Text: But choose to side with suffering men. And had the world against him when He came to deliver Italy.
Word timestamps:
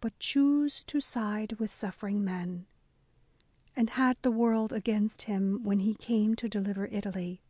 But 0.00 0.18
choose 0.18 0.82
to 0.88 1.00
side 1.00 1.52
with 1.60 1.72
suffering 1.72 2.24
men. 2.24 2.66
And 3.76 3.90
had 3.90 4.16
the 4.22 4.30
world 4.32 4.72
against 4.72 5.22
him 5.22 5.62
when 5.62 5.78
He 5.78 5.94
came 5.94 6.34
to 6.34 6.48
deliver 6.48 6.86
Italy. 6.86 7.40